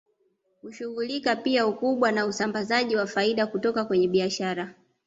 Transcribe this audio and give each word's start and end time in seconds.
Hushughulika 0.61 1.35
pia 1.35 1.67
ukubwa 1.67 2.11
na 2.11 2.25
usambazaji 2.25 2.95
wa 2.95 3.07
faida 3.07 3.47
kutoka 3.47 3.85
kwenye 3.85 4.07
biashara 4.07 4.73